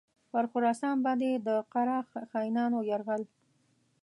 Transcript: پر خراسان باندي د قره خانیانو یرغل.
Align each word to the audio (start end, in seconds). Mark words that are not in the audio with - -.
پر 0.31 0.45
خراسان 0.51 0.97
باندي 1.05 1.31
د 1.45 1.47
قره 1.73 1.97
خانیانو 2.31 2.79
یرغل. 2.89 3.23